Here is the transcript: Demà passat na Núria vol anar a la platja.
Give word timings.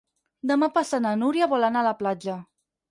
Demà 0.51 0.69
passat 0.79 1.03
na 1.07 1.13
Núria 1.21 1.51
vol 1.55 1.69
anar 1.71 1.87
a 1.87 1.91
la 1.91 1.97
platja. 2.03 2.45